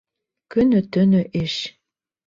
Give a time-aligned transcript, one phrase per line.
[0.55, 1.63] Көнө-төнө эш!